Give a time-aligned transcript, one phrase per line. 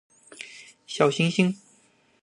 [0.87, 1.55] 小行星